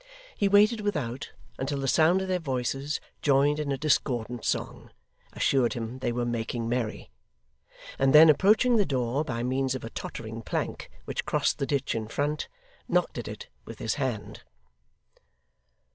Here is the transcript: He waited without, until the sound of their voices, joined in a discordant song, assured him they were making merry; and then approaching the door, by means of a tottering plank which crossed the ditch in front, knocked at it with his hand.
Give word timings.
He 0.35 0.47
waited 0.47 0.81
without, 0.81 1.31
until 1.59 1.77
the 1.79 1.87
sound 1.87 2.23
of 2.23 2.27
their 2.27 2.39
voices, 2.39 2.99
joined 3.21 3.59
in 3.59 3.71
a 3.71 3.77
discordant 3.77 4.43
song, 4.43 4.89
assured 5.33 5.73
him 5.73 5.99
they 5.99 6.11
were 6.11 6.25
making 6.25 6.67
merry; 6.67 7.11
and 7.99 8.11
then 8.11 8.27
approaching 8.27 8.77
the 8.77 8.83
door, 8.87 9.23
by 9.23 9.43
means 9.43 9.75
of 9.75 9.83
a 9.83 9.91
tottering 9.91 10.41
plank 10.41 10.89
which 11.05 11.23
crossed 11.27 11.59
the 11.59 11.67
ditch 11.67 11.93
in 11.93 12.07
front, 12.07 12.47
knocked 12.87 13.19
at 13.19 13.27
it 13.27 13.47
with 13.65 13.77
his 13.77 13.93
hand. 14.01 14.41